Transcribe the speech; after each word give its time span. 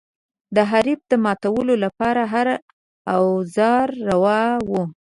د 0.55 0.57
حریف 0.71 0.99
د 1.11 1.13
ماتولو 1.25 1.73
لپاره 1.85 2.21
هر 2.33 2.47
اوزار 3.15 3.87
روا 4.09 4.43
و. 4.69 4.71